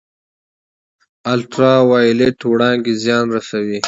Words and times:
الټرا 1.33 1.75
وایلیټ 1.89 2.37
وړانګې 2.49 2.93
زیان 3.03 3.25
رسوي 3.37 3.79